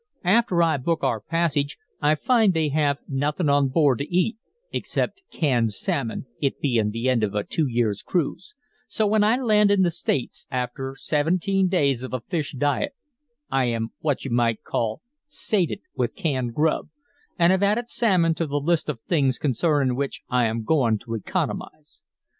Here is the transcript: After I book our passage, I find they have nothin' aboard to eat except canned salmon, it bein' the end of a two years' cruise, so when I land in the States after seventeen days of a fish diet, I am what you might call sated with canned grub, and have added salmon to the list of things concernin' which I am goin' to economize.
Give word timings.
After 0.25 0.63
I 0.63 0.77
book 0.77 1.03
our 1.03 1.19
passage, 1.21 1.77
I 2.01 2.15
find 2.15 2.55
they 2.55 2.69
have 2.69 2.97
nothin' 3.07 3.49
aboard 3.49 3.99
to 3.99 4.11
eat 4.11 4.35
except 4.71 5.21
canned 5.31 5.73
salmon, 5.73 6.25
it 6.41 6.59
bein' 6.59 6.89
the 6.89 7.07
end 7.07 7.21
of 7.21 7.35
a 7.35 7.43
two 7.43 7.67
years' 7.67 8.01
cruise, 8.01 8.55
so 8.87 9.05
when 9.05 9.23
I 9.23 9.37
land 9.37 9.69
in 9.69 9.83
the 9.83 9.91
States 9.91 10.47
after 10.49 10.95
seventeen 10.97 11.67
days 11.67 12.01
of 12.01 12.13
a 12.15 12.21
fish 12.21 12.55
diet, 12.57 12.93
I 13.51 13.65
am 13.65 13.91
what 13.99 14.25
you 14.25 14.31
might 14.31 14.63
call 14.63 15.03
sated 15.27 15.81
with 15.95 16.15
canned 16.15 16.55
grub, 16.55 16.89
and 17.37 17.51
have 17.51 17.61
added 17.61 17.87
salmon 17.91 18.33
to 18.33 18.47
the 18.47 18.57
list 18.57 18.89
of 18.89 19.01
things 19.01 19.37
concernin' 19.37 19.95
which 19.95 20.23
I 20.29 20.45
am 20.45 20.63
goin' 20.63 20.97
to 21.05 21.13
economize. 21.13 22.01